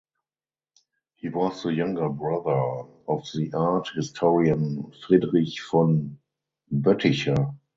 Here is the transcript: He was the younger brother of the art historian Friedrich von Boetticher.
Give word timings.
He 1.17 1.29
was 1.29 1.61
the 1.61 1.71
younger 1.75 2.09
brother 2.09 2.89
of 3.07 3.23
the 3.35 3.51
art 3.53 3.91
historian 3.93 4.91
Friedrich 5.07 5.59
von 5.71 6.17
Boetticher. 6.73 7.53